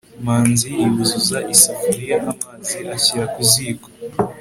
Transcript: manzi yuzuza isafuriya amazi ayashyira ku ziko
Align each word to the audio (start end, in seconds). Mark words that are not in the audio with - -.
manzi 0.25 0.67
yuzuza 0.83 1.37
isafuriya 1.53 2.17
amazi 2.31 2.73
ayashyira 2.83 3.25
ku 3.33 3.41
ziko 3.49 3.87